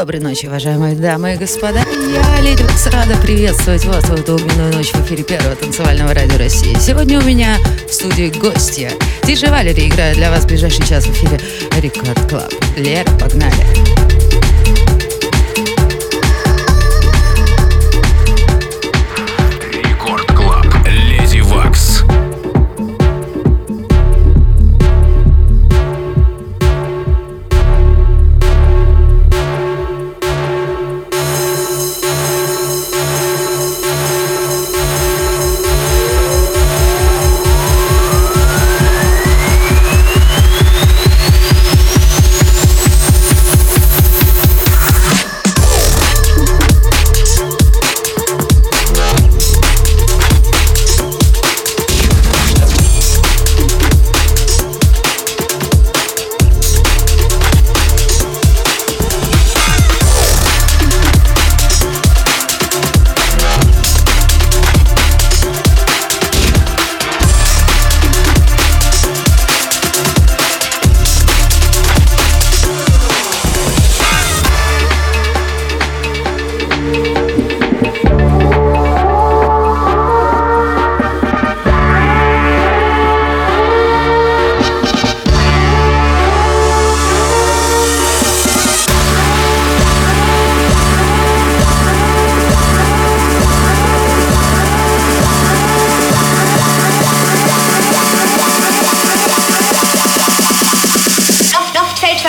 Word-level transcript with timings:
Доброй 0.00 0.20
ночи, 0.20 0.46
уважаемые 0.46 0.94
дамы 0.94 1.34
и 1.34 1.36
господа. 1.36 1.80
Я, 1.80 2.40
Lady 2.40 2.62
Waks, 2.62 2.86
рада 2.86 3.20
приветствовать 3.20 3.84
вас 3.84 4.02
в 4.04 4.14
эту 4.14 4.36
огненную 4.36 4.72
ночь 4.72 4.94
в 4.94 5.04
эфире 5.04 5.22
первого 5.24 5.54
танцевального 5.54 6.14
радио 6.14 6.38
России. 6.38 6.74
Сегодня 6.80 7.20
у 7.20 7.22
меня 7.22 7.58
в 7.86 7.92
студии 7.92 8.32
гостья. 8.40 8.90
Диджей 9.24 9.50
Валерий 9.50 9.88
играет 9.88 10.16
для 10.16 10.30
вас 10.30 10.44
в 10.44 10.46
ближайший 10.46 10.86
час 10.86 11.04
в 11.04 11.10
эфире 11.10 11.38
Record 11.76 12.18
Club. 12.30 12.50
Лера, 12.78 13.10
погнали. 13.18 13.99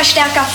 Verstärker 0.02 0.45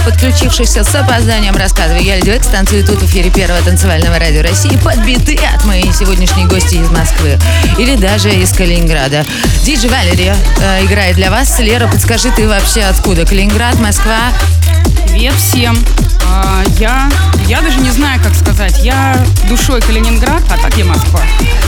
подключившихся 0.00 0.84
с 0.84 0.94
опозданием 0.94 1.56
рассказываю. 1.56 2.02
Я 2.02 2.16
Леди 2.16 2.30
Экс, 2.30 2.46
танцую 2.46 2.84
тут 2.84 3.02
в 3.02 3.06
эфире 3.06 3.28
первого 3.30 3.60
танцевального 3.60 4.18
радио 4.18 4.42
России 4.42 4.76
под 4.76 4.98
биты 5.04 5.36
от 5.52 5.64
моей 5.64 5.92
сегодняшней 5.92 6.44
гости 6.46 6.76
из 6.76 6.88
Москвы 6.90 7.38
или 7.76 7.96
даже 7.96 8.30
из 8.30 8.52
Калининграда. 8.52 9.26
Диджи 9.64 9.88
Валерия 9.88 10.36
э, 10.60 10.84
играет 10.84 11.16
для 11.16 11.30
вас. 11.30 11.58
Лера, 11.58 11.88
подскажи, 11.88 12.30
ты 12.30 12.48
вообще 12.48 12.82
откуда? 12.82 13.26
Калининград, 13.26 13.78
Москва? 13.80 14.32
Привет 15.08 15.34
всем. 15.34 15.76
А, 16.26 16.62
я, 16.78 17.10
я 17.46 17.60
даже 17.60 17.80
не 17.80 17.90
знаю, 17.90 18.20
как 18.22 18.34
сказать. 18.34 18.78
Я 18.84 19.16
душой 19.48 19.80
Калининград, 19.80 20.42
а 20.50 20.56
так 20.56 20.76
я 20.76 20.84
Москва. 20.84 21.20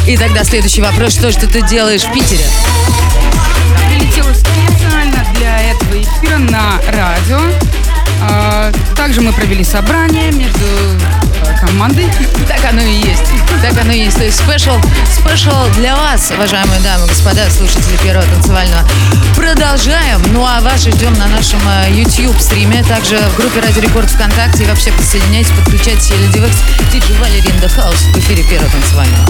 И 0.06 0.16
тогда 0.16 0.44
следующий 0.44 0.82
вопрос. 0.82 1.14
Что 1.14 1.32
же 1.32 1.38
ты 1.38 1.62
делаешь 1.62 2.02
в 2.02 2.12
Питере? 2.12 2.44
Прилетела 3.88 4.30
для 4.32 4.69
эфира 6.30 6.38
на 6.38 6.80
радио. 6.92 7.40
А, 8.22 8.70
также 8.96 9.20
мы 9.20 9.32
провели 9.32 9.64
собрание 9.64 10.30
между 10.32 10.64
э, 10.64 11.60
командой. 11.60 12.06
Так 12.48 12.64
оно 12.70 12.80
и 12.82 12.96
есть. 12.98 13.22
Так 13.62 13.78
оно 13.80 13.92
и 13.92 14.04
есть. 14.04 14.16
То 14.16 14.24
есть 14.24 14.38
special, 14.38 14.76
special 15.12 15.68
для 15.76 15.96
вас, 15.96 16.30
уважаемые 16.30 16.80
дамы 16.80 17.06
и 17.06 17.08
господа, 17.08 17.48
слушатели 17.50 17.96
первого 18.02 18.26
танцевального. 18.26 18.86
Продолжаем. 19.36 20.20
Ну 20.32 20.44
а 20.44 20.60
вас 20.60 20.82
ждем 20.82 21.12
на 21.14 21.28
нашем 21.28 21.60
э, 21.66 21.92
YouTube 21.92 22.38
стриме, 22.40 22.82
также 22.84 23.18
в 23.18 23.36
группе 23.36 23.60
Радио 23.60 23.82
Рекорд 23.82 24.10
ВКонтакте. 24.10 24.64
И 24.64 24.66
вообще 24.66 24.92
присоединяйтесь, 24.92 25.52
подключайтесь. 25.52 26.10
Lady 26.10 26.38
Waks, 26.38 26.58
диджей 26.92 27.16
Валери 27.18 27.47
in 27.47 27.56
the 27.56 27.77
house 27.77 28.12
в 28.12 28.18
эфире 28.18 28.42
первого 28.44 28.70
танцевального. 28.70 29.26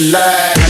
life. 0.00 0.61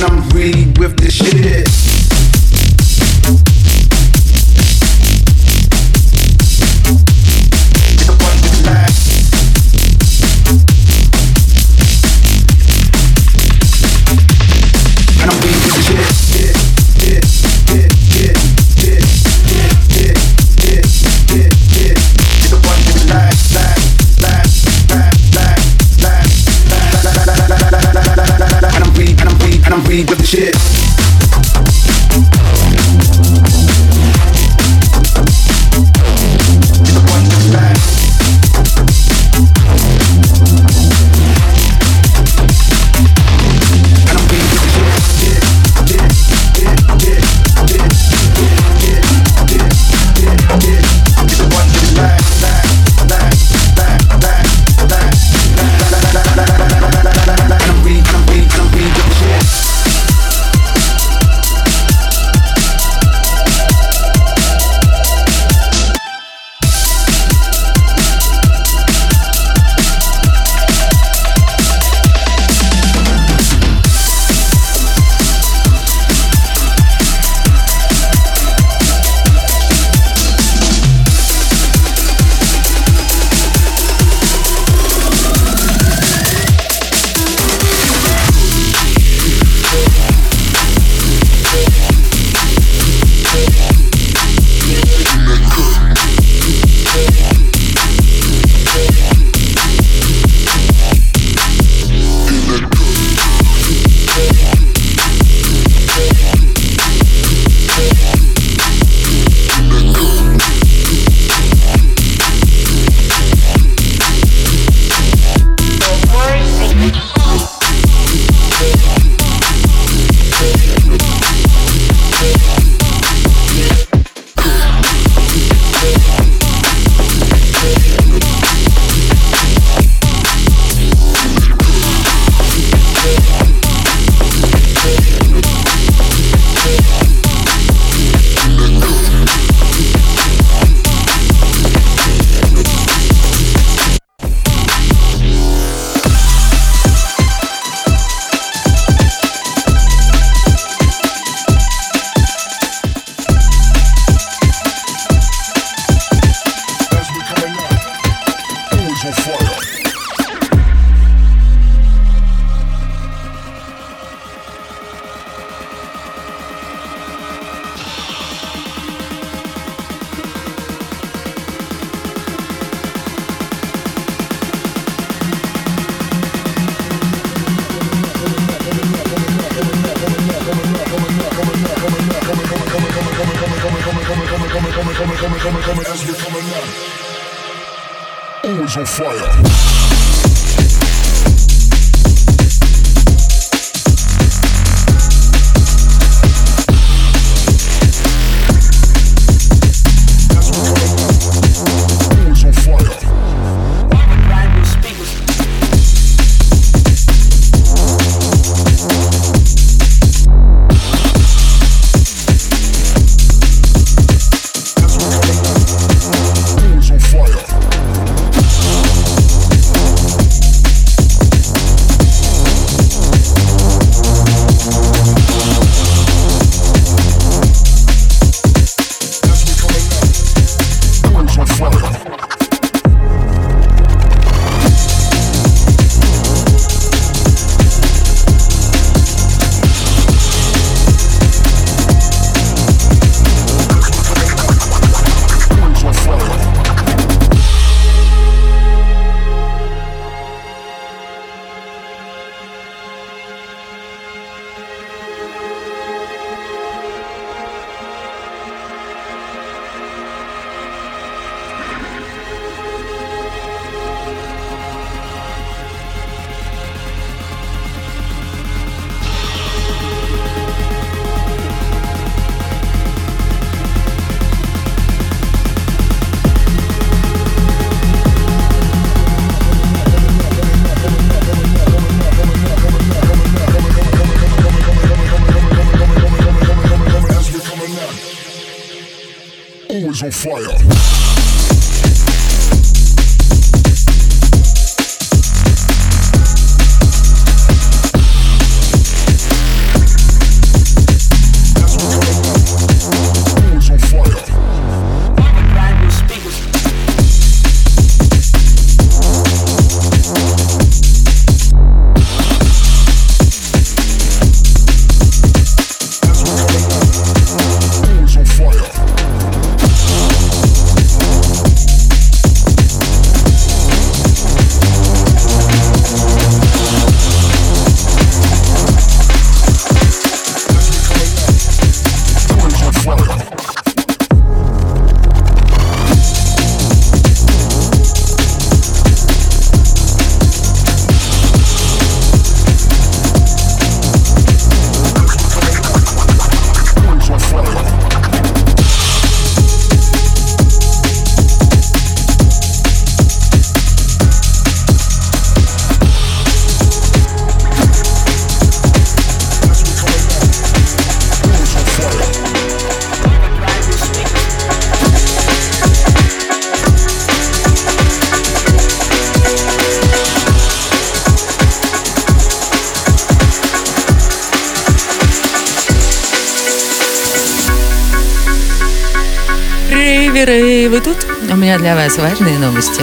Вас 381.92 382.10
важные 382.10 382.38
новости. 382.38 382.82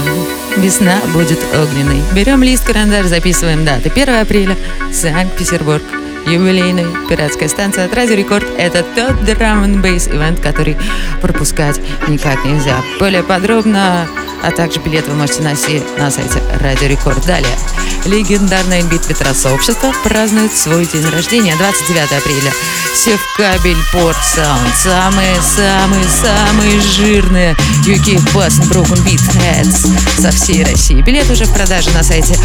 Весна 0.57 0.99
будет 1.13 1.39
огненной. 1.53 2.01
Берем 2.13 2.43
лист, 2.43 2.65
карандаш, 2.65 3.05
записываем 3.07 3.65
даты. 3.65 3.89
1 3.89 4.21
апреля, 4.21 4.55
Санкт-Петербург. 4.93 5.81
Юбилейная 6.27 6.85
пиратская 7.07 7.47
станция 7.49 7.85
от 7.85 7.95
Радио 7.95 8.15
Рекорд. 8.15 8.45
Это 8.57 8.83
тот 8.83 9.23
drum'n' 9.23 9.79
event, 9.81 10.41
который 10.41 10.75
пропускать 11.21 11.79
никак 12.07 12.43
нельзя. 12.45 12.83
Более 12.99 13.23
подробно, 13.23 14.07
а 14.43 14.51
также 14.51 14.79
билет 14.79 15.07
вы 15.07 15.15
можете 15.15 15.41
найти 15.43 15.81
на 15.97 16.11
сайте 16.11 16.43
Радио 16.59 16.87
Рекорд. 16.87 17.25
Далее. 17.25 17.57
Легендарное 18.05 18.83
бит 18.83 19.01
сообщество 19.33 19.91
празднует 20.03 20.53
свой 20.53 20.85
день 20.85 21.09
рождения 21.09 21.55
29 21.57 22.11
апреля. 22.11 22.51
Севкабель 22.93 23.81
Порт 23.91 24.17
Sound. 24.35 24.75
Самые-самые-самые 24.75 26.79
жирные 26.81 27.55
UK 27.85 28.19
Bass 28.33 28.59
Broken 28.69 28.97
Beat 29.05 29.21
Heads 29.35 30.21
со 30.21 30.31
всей 30.31 30.63
России. 30.63 31.01
Билет 31.01 31.29
уже 31.29 31.45
в 31.45 31.53
продаже 31.53 31.89
на 31.91 32.03
сайте 32.03 32.35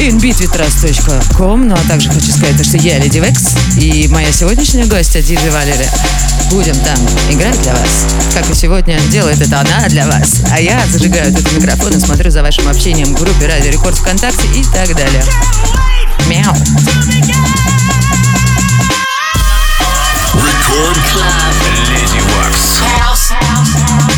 inbeatvitras.com. 0.00 1.68
Ну 1.68 1.74
а 1.74 1.88
также 1.88 2.10
хочу 2.10 2.30
сказать, 2.32 2.64
что 2.64 2.76
я 2.78 2.98
Леди 2.98 3.18
Векс 3.18 3.54
и 3.76 4.08
моя 4.08 4.32
сегодняшняя 4.32 4.84
гостья 4.86 5.22
Диджи 5.22 5.50
Валерия. 5.50 5.88
Будем 6.50 6.74
там 6.80 6.98
играть 7.30 7.60
для 7.62 7.72
вас. 7.72 8.06
Как 8.34 8.48
и 8.50 8.54
сегодня 8.54 8.98
делает 9.10 9.40
это 9.40 9.60
она 9.60 9.88
для 9.88 10.06
вас. 10.06 10.42
А 10.50 10.60
я 10.60 10.84
зажигаю 10.86 11.32
этот 11.32 11.50
микрофон 11.52 11.92
и 11.92 12.00
смотрю 12.00 12.30
за 12.30 12.42
вашим 12.42 12.68
общением 12.68 13.14
в 13.14 13.20
группе 13.20 13.46
Радио 13.46 13.70
Рекорд 13.70 13.96
ВКонтакте 13.96 14.46
и 14.54 14.64
так 14.64 14.94
далее. 14.96 15.24
Мяу. 16.28 16.54
Record 20.34 20.98
Club. 21.12 21.54
Lady 21.88 22.20
Wax. 22.34 22.80
House. 22.98 24.13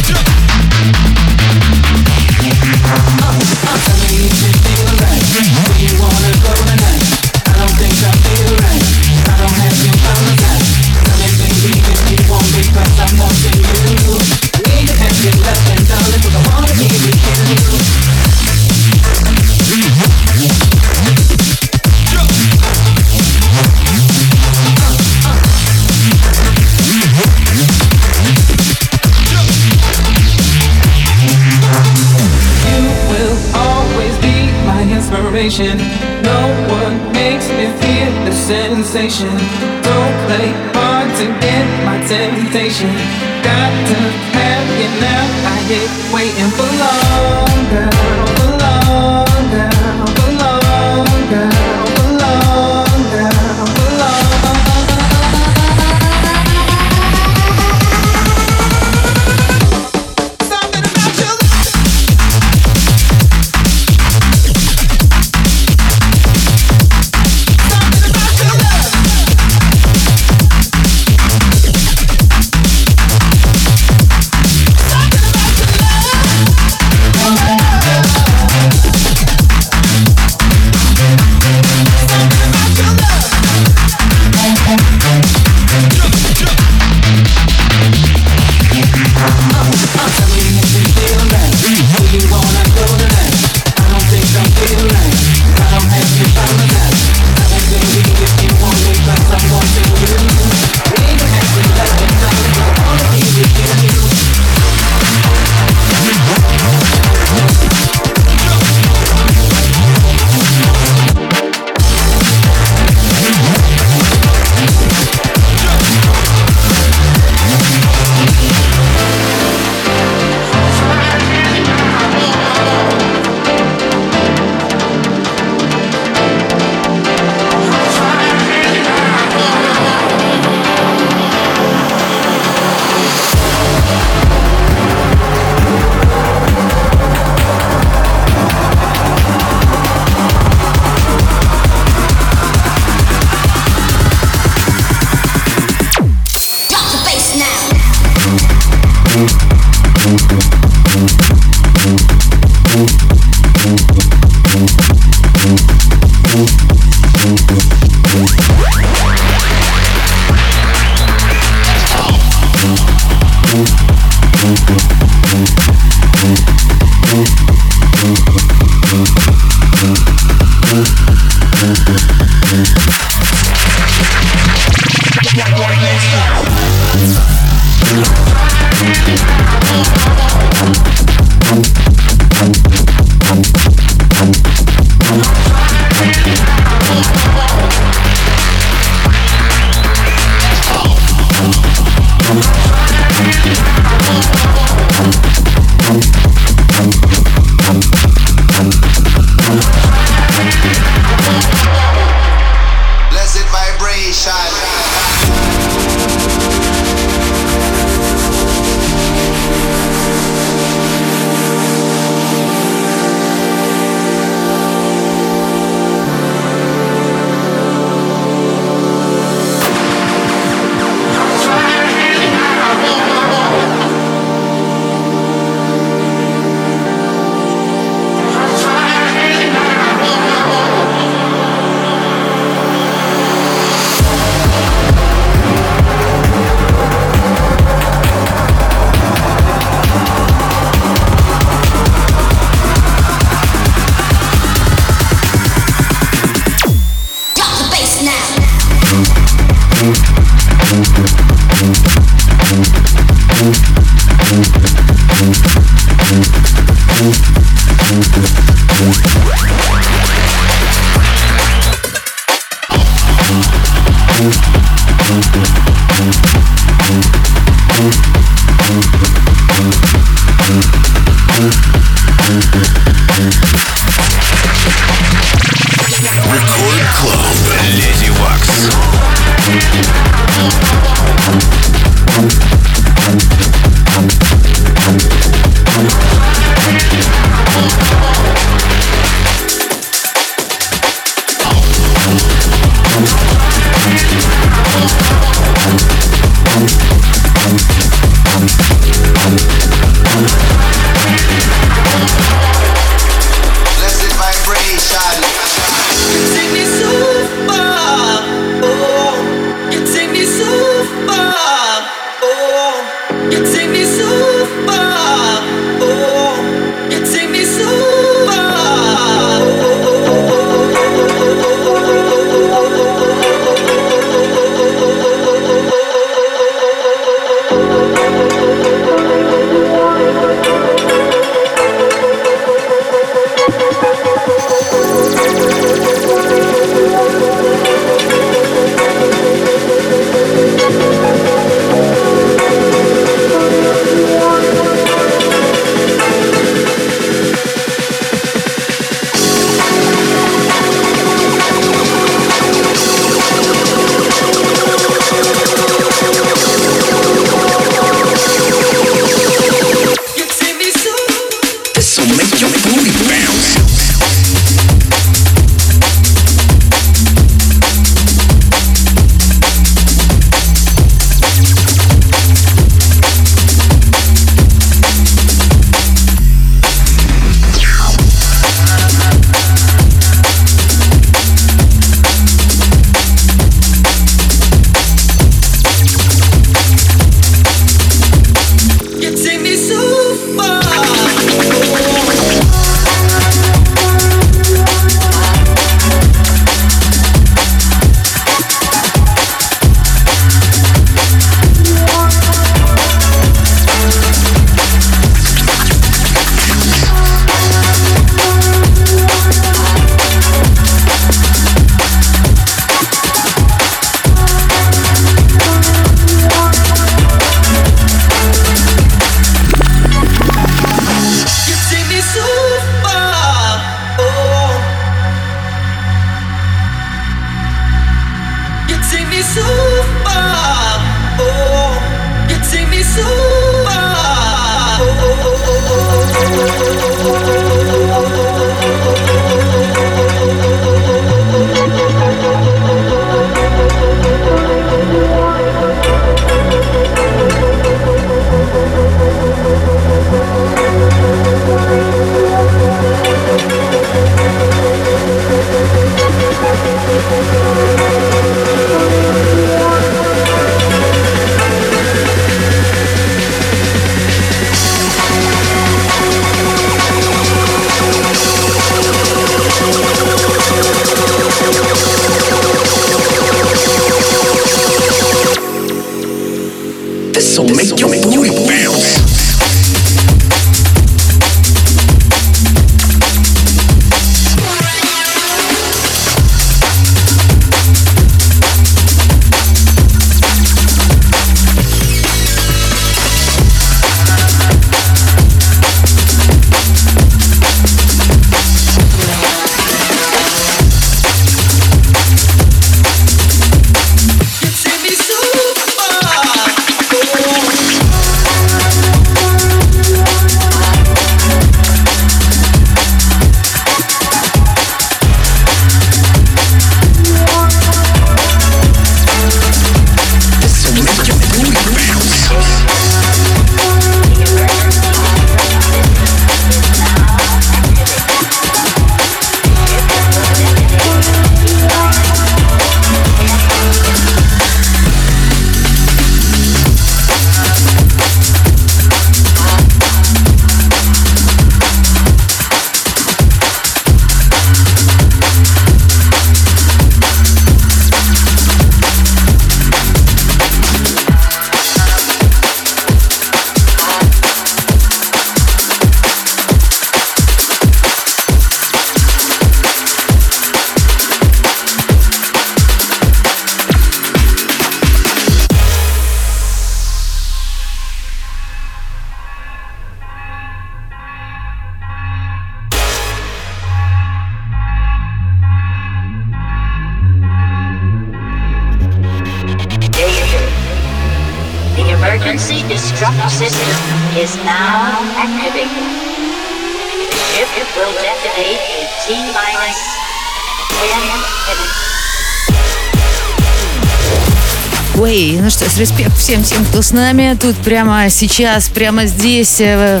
Респект 595.76 596.16
всем 596.16 596.42
тем, 596.42 596.64
кто 596.64 596.80
с 596.80 596.92
нами 596.92 597.36
тут 597.38 597.56
прямо 597.56 598.08
сейчас, 598.08 598.68
прямо 598.68 599.06
здесь, 599.06 599.60
э, 599.60 600.00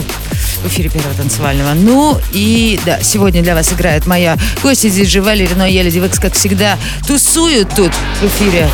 в 0.64 0.68
эфире 0.68 0.88
Первого 0.88 1.14
танцевального. 1.14 1.74
Ну 1.74 2.18
и 2.32 2.80
да, 2.86 3.02
сегодня 3.02 3.42
для 3.42 3.54
вас 3.54 3.72
играет 3.72 4.06
моя 4.06 4.36
гостья 4.62 4.90
диджей 4.90 5.22
Валерия, 5.22 5.54
но 5.56 5.66
я 5.66 5.82
Леди 5.82 5.98
Векс, 5.98 6.18
как 6.18 6.34
всегда, 6.34 6.78
тусуют 7.06 7.68
тут 7.74 7.92
в 8.20 8.26
эфире 8.26 8.68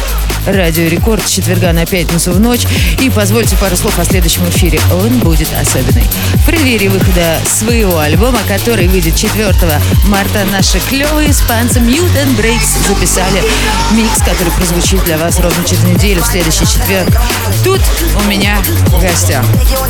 Радио 0.46 0.88
Рекорд 0.88 1.26
с 1.26 1.32
четверга 1.32 1.72
на 1.72 1.86
пятницу 1.86 2.32
в 2.32 2.40
ночь. 2.40 2.62
И 3.00 3.10
позвольте 3.10 3.56
пару 3.56 3.76
слов 3.76 3.98
о 3.98 4.04
следующем 4.04 4.48
эфире. 4.48 4.80
Он 4.92 5.18
будет 5.18 5.48
особенный. 5.60 6.04
В 6.34 6.46
преддверии 6.46 6.88
выхода 6.88 7.38
своего 7.46 7.98
альбома, 7.98 8.38
который 8.48 8.88
выйдет 8.88 9.16
4 9.16 9.52
марта, 10.06 10.44
наши 10.50 10.80
клевые 10.88 11.30
испанцы 11.30 11.78
Mutant 11.78 12.36
Breaks 12.36 12.88
записали 12.88 13.42
микс, 13.92 14.18
который 14.18 14.52
прозвучит 14.52 15.04
для 15.04 15.18
вас 15.18 15.38
ровно 15.40 15.62
через 15.64 15.84
неделю, 15.84 16.22
в 16.22 16.26
следующий 16.26 16.66
четверг. 16.66 17.10
Тут 17.62 17.80
у 18.24 18.28
меня 18.28 18.56
в 18.86 19.00
гостях. 19.00 19.44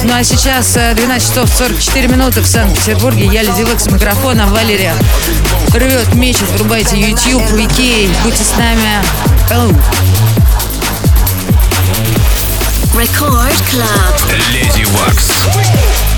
Ну 0.05 0.15
а 0.15 0.25
сейчас 0.25 0.73
12 0.73 1.09
э, 1.09 1.21
часов 1.21 1.51
44 1.57 1.90
минуты 1.99 2.41
в 2.41 2.47
Санкт-Петербурге. 2.47 3.27
Я 3.27 3.43
Леди 3.43 3.63
Векс 3.63 3.87
микрофона. 3.87 4.47
Валерия 4.47 4.95
рвет, 5.75 6.15
мечет. 6.15 6.49
Врубайте 6.57 6.97
YouTube, 6.97 7.43
Вики. 7.51 8.09
Будьте 8.23 8.45
с 8.45 8.57
нами. 8.57 9.03
Oh. 9.51 9.77
Record 12.95 13.55
Club. 13.73 14.53
Леди 14.53 14.85
Вакс. 14.85 16.10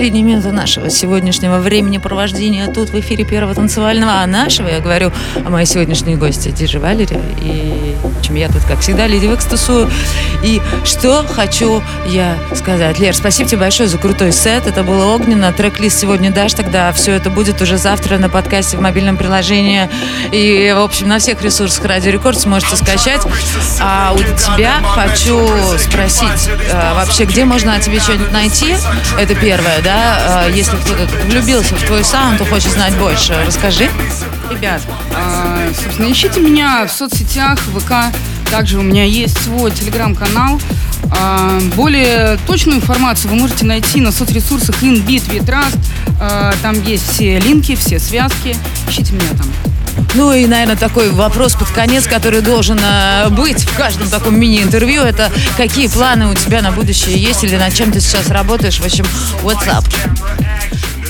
Последние 0.00 0.22
минуты 0.22 0.50
нашего 0.50 0.88
сегодняшнего 0.88 1.58
времени 1.58 1.98
провождения 1.98 2.66
тут 2.68 2.88
в 2.88 2.98
эфире 3.00 3.26
Первого 3.26 3.54
танцевального, 3.54 4.22
а 4.22 4.26
нашего, 4.26 4.68
я 4.68 4.80
говорю 4.80 5.12
о 5.44 5.50
моей 5.50 5.66
сегодняшней 5.66 6.16
гости 6.16 6.48
Диджи 6.48 6.78
Валерия, 6.78 7.20
и 7.42 7.96
чем 8.22 8.36
я 8.36 8.48
тут, 8.48 8.62
как 8.64 8.80
всегда, 8.80 9.06
Леди 9.06 9.26
Векс 9.26 9.44
тусую. 9.44 9.90
И 10.42 10.60
что 10.84 11.24
хочу 11.26 11.82
я 12.06 12.38
сказать. 12.54 12.98
Лер, 12.98 13.14
спасибо 13.14 13.48
тебе 13.48 13.60
большое 13.60 13.88
за 13.88 13.98
крутой 13.98 14.32
сет, 14.32 14.66
это 14.66 14.82
было 14.82 15.14
огненно, 15.14 15.52
трек-лист 15.52 16.00
сегодня 16.00 16.30
дашь, 16.30 16.54
тогда 16.54 16.92
все 16.92 17.12
это 17.12 17.30
будет 17.30 17.60
уже 17.60 17.76
завтра 17.76 18.18
на 18.18 18.28
подкасте 18.28 18.76
в 18.76 18.80
мобильном 18.80 19.16
приложении 19.16 19.88
и, 20.32 20.72
в 20.74 20.80
общем, 20.80 21.08
на 21.08 21.18
всех 21.18 21.42
ресурсах 21.42 21.84
Радио 21.84 22.10
Рекорд 22.10 22.38
сможете 22.38 22.76
скачать. 22.76 23.20
А 23.80 24.12
у 24.14 24.18
тебя 24.18 24.80
хочу 24.82 25.46
спросить, 25.78 26.50
а, 26.72 26.94
вообще, 26.94 27.24
где 27.24 27.44
можно 27.44 27.74
о 27.74 27.80
тебе 27.80 28.00
что-нибудь 28.00 28.32
найти? 28.32 28.74
Это 29.18 29.34
первое, 29.34 29.80
да? 29.82 30.44
А, 30.44 30.48
если 30.48 30.76
кто-то 30.76 31.06
влюбился 31.26 31.74
в 31.74 31.82
твой 31.82 32.04
саунд, 32.04 32.38
то 32.38 32.44
хочет 32.44 32.72
знать 32.72 32.94
больше, 32.96 33.34
расскажи. 33.46 33.88
Ребят, 34.50 34.82
а, 35.14 35.68
собственно, 35.82 36.10
ищите 36.10 36.40
меня 36.40 36.86
в 36.86 36.92
соцсетях, 36.92 37.58
ВК. 37.58 38.12
Также 38.50 38.78
у 38.78 38.82
меня 38.82 39.04
есть 39.04 39.38
свой 39.42 39.70
телеграм-канал. 39.70 40.60
А, 41.12 41.58
более 41.76 42.38
точную 42.46 42.78
информацию 42.78 43.30
вы 43.30 43.36
можете 43.36 43.64
найти 43.64 44.00
на 44.00 44.12
соцресурсах 44.12 44.82
InBit, 44.82 45.44
Trust. 45.44 45.78
А, 46.20 46.52
Там 46.62 46.82
есть 46.84 47.08
все 47.10 47.38
линки, 47.38 47.76
все 47.76 47.98
связки. 47.98 48.56
Ищите 48.88 49.12
меня 49.12 49.28
там. 49.38 49.46
Ну 50.14 50.32
и, 50.32 50.46
наверное, 50.46 50.76
такой 50.76 51.10
вопрос 51.10 51.54
под 51.54 51.68
конец, 51.70 52.06
который 52.06 52.40
должен 52.40 52.78
э, 52.82 53.28
быть 53.30 53.62
в 53.62 53.76
каждом 53.76 54.08
таком 54.08 54.38
мини-интервью, 54.38 55.02
это 55.02 55.30
какие 55.56 55.88
планы 55.88 56.26
у 56.28 56.34
тебя 56.34 56.62
на 56.62 56.72
будущее 56.72 57.16
есть 57.16 57.44
или 57.44 57.56
над 57.56 57.74
чем 57.74 57.92
ты 57.92 58.00
сейчас 58.00 58.28
работаешь? 58.28 58.78
В 58.78 58.84
общем, 58.84 59.04
what's 59.42 59.66
up? 59.68 59.84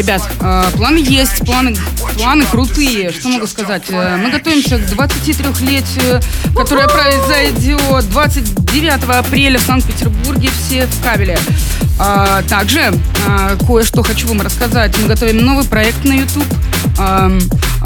Ребят, 0.00 0.22
э, 0.40 0.64
планы 0.78 0.96
есть, 0.96 1.44
планы, 1.44 1.76
планы 2.16 2.46
крутые. 2.46 3.12
Что 3.12 3.28
могу 3.28 3.46
сказать? 3.46 3.82
Э, 3.90 4.16
Мы 4.16 4.30
готовимся 4.30 4.78
к 4.78 4.80
23-летию, 4.80 6.22
которое 6.56 6.88
произойдет 6.88 8.08
29 8.08 9.04
апреля 9.18 9.58
в 9.58 9.62
Санкт-Петербурге, 9.62 10.48
все 10.58 10.86
в 10.86 11.02
кабеле. 11.04 11.38
А, 11.98 12.40
Также 12.48 12.80
э, 12.80 13.56
кое-что 13.66 14.02
хочу 14.02 14.26
вам 14.26 14.40
рассказать. 14.40 14.96
Мы 14.96 15.06
готовим 15.06 15.44
новый 15.44 15.66
проект 15.66 16.02
на 16.02 16.14
YouTube. 16.14 16.48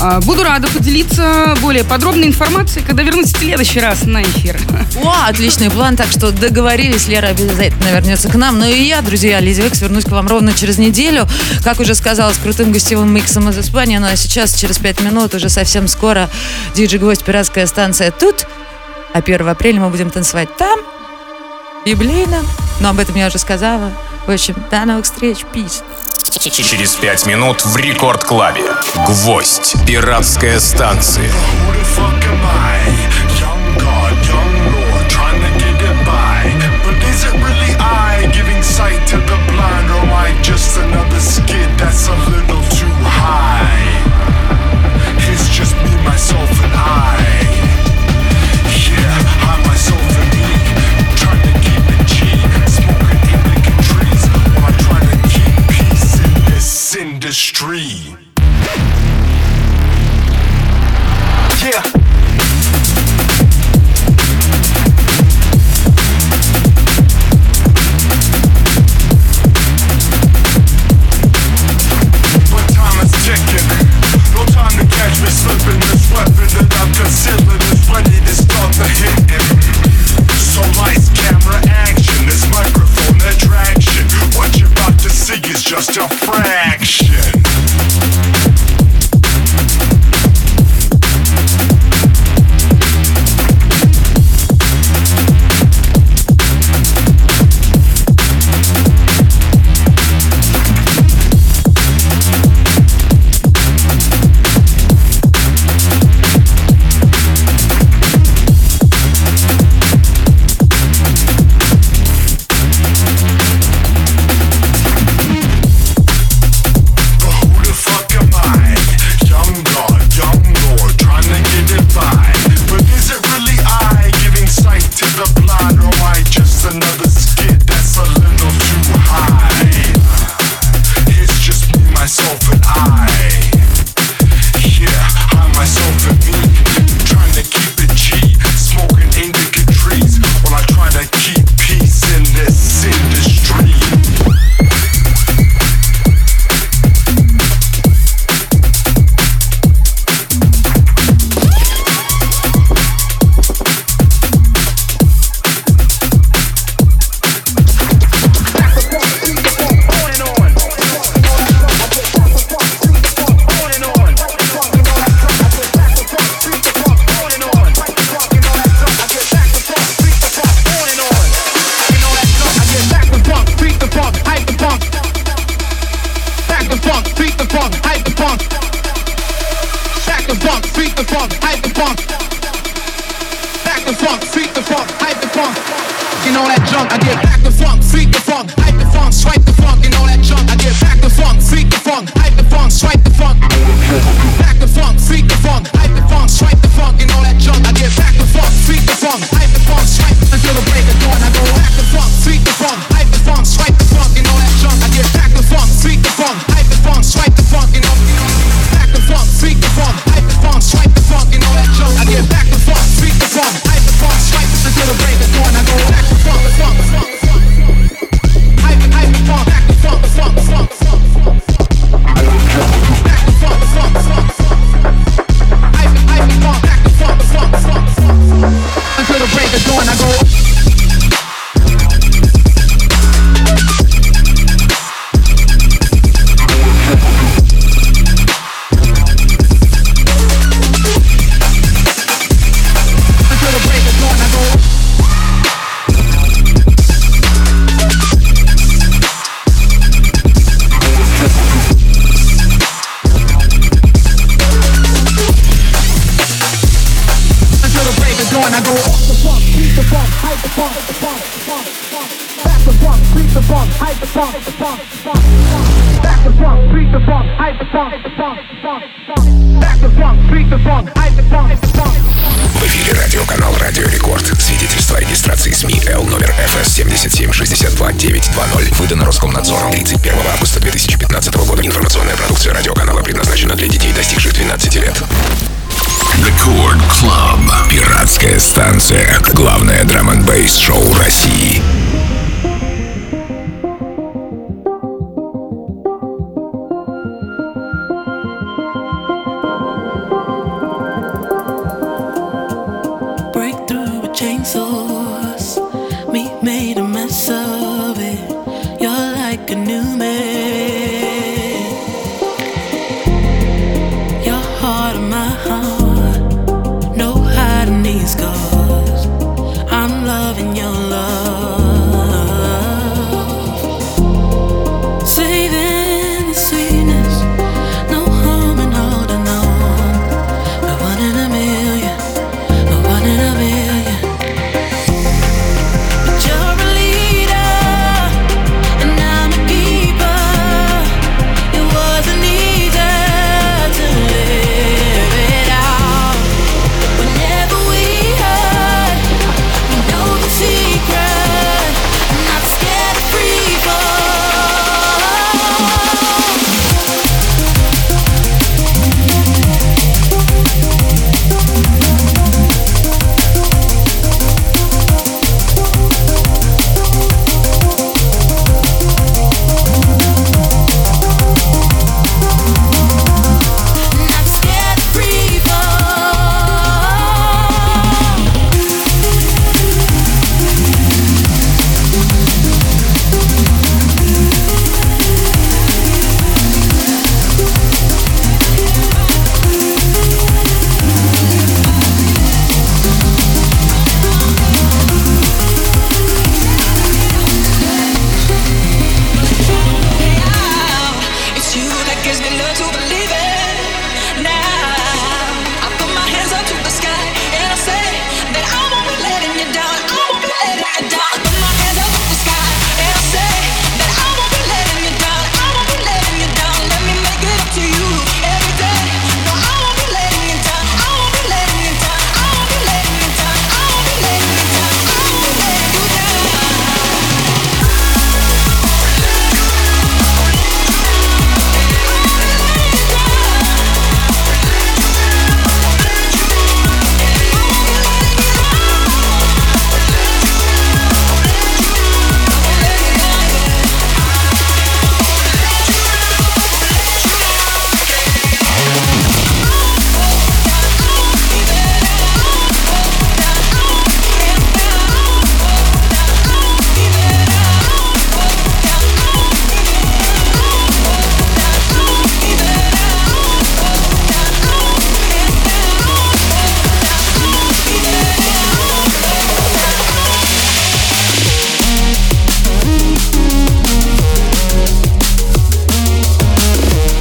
А, 0.06 0.20
Буду 0.20 0.44
рада 0.44 0.68
поделиться 0.68 1.54
более 1.62 1.82
подробной 1.82 2.26
информацией, 2.26 2.84
когда 2.84 3.02
вернусь 3.02 3.32
в 3.32 3.38
следующий 3.38 3.80
раз 3.80 4.04
на 4.04 4.22
эфир. 4.22 4.60
О, 5.02 5.14
отличный 5.26 5.70
план, 5.70 5.96
так 5.96 6.08
что 6.08 6.30
договорились, 6.30 7.08
Лера 7.08 7.28
обязательно 7.28 7.88
вернется 7.88 8.28
к 8.28 8.34
нам. 8.34 8.58
Ну 8.58 8.66
и 8.66 8.82
я, 8.82 9.00
друзья, 9.00 9.40
Лизи 9.40 9.62
Векс, 9.62 9.80
вернусь 9.80 10.04
к 10.04 10.10
вам 10.10 10.28
ровно 10.28 10.52
через 10.52 10.76
неделю. 10.76 11.26
Как 11.62 11.80
уже 11.80 11.94
сказала, 11.94 12.34
с 12.34 12.36
крутым 12.36 12.70
гостевым 12.70 13.14
миксом 13.14 13.48
из 13.48 13.58
Испании. 13.58 13.96
Ну 13.96 14.06
а 14.06 14.14
сейчас, 14.16 14.52
через 14.52 14.76
пять 14.76 15.00
минут, 15.00 15.34
уже 15.34 15.48
совсем 15.48 15.88
скоро, 15.88 16.28
диджей 16.74 16.98
Гвоздь, 16.98 17.24
пиратская 17.24 17.66
станция 17.66 18.10
тут. 18.10 18.46
А 19.14 19.20
1 19.20 19.48
апреля 19.48 19.80
мы 19.80 19.88
будем 19.88 20.10
танцевать 20.10 20.54
там, 20.58 20.80
библейно. 21.86 22.42
Но 22.80 22.90
об 22.90 22.98
этом 22.98 23.16
я 23.16 23.28
уже 23.28 23.38
сказала. 23.38 23.90
В 24.26 24.30
общем, 24.30 24.54
до 24.70 24.84
новых 24.84 25.06
встреч, 25.06 25.38
peace. 25.54 25.82
Через 26.50 26.94
пять 26.96 27.24
минут 27.24 27.64
в 27.64 27.74
Рекорд 27.78 28.22
Клабе. 28.22 28.66
Гвоздь. 29.06 29.76
Пиратская 29.86 30.60
станция. 30.60 31.24
Who 31.24 31.72
the 31.72 31.84
fuck 31.96 32.22
am 32.22 32.44
I? 32.44 32.84
Young 33.40 33.74